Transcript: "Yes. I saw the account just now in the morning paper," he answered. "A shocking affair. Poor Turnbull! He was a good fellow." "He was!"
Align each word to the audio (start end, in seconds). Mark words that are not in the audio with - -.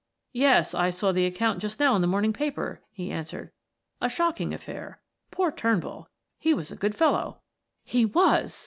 "Yes. 0.33 0.73
I 0.73 0.89
saw 0.89 1.11
the 1.11 1.27
account 1.27 1.59
just 1.59 1.79
now 1.79 1.93
in 1.95 2.01
the 2.01 2.07
morning 2.07 2.33
paper," 2.33 2.81
he 2.91 3.11
answered. 3.11 3.51
"A 4.01 4.09
shocking 4.09 4.51
affair. 4.51 4.99
Poor 5.29 5.51
Turnbull! 5.51 6.09
He 6.39 6.55
was 6.55 6.71
a 6.71 6.75
good 6.75 6.95
fellow." 6.95 7.41
"He 7.83 8.05
was!" 8.05 8.59